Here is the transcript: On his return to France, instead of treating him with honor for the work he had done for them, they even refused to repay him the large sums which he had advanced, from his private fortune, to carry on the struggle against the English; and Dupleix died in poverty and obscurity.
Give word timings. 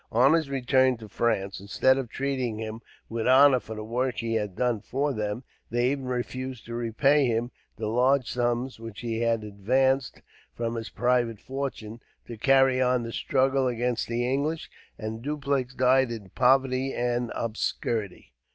On 0.11 0.33
his 0.33 0.49
return 0.49 0.97
to 0.97 1.07
France, 1.07 1.59
instead 1.59 1.99
of 1.99 2.09
treating 2.09 2.57
him 2.57 2.81
with 3.07 3.27
honor 3.27 3.59
for 3.59 3.75
the 3.75 3.83
work 3.83 4.15
he 4.17 4.33
had 4.33 4.55
done 4.55 4.81
for 4.81 5.13
them, 5.13 5.43
they 5.69 5.91
even 5.91 6.05
refused 6.07 6.65
to 6.65 6.73
repay 6.73 7.27
him 7.27 7.51
the 7.77 7.85
large 7.85 8.27
sums 8.27 8.79
which 8.79 9.01
he 9.01 9.19
had 9.19 9.43
advanced, 9.43 10.23
from 10.55 10.73
his 10.73 10.89
private 10.89 11.39
fortune, 11.39 11.99
to 12.25 12.35
carry 12.35 12.81
on 12.81 13.03
the 13.03 13.13
struggle 13.13 13.67
against 13.67 14.07
the 14.07 14.25
English; 14.27 14.71
and 14.97 15.21
Dupleix 15.21 15.75
died 15.75 16.09
in 16.11 16.29
poverty 16.31 16.95
and 16.95 17.31
obscurity. 17.35 18.33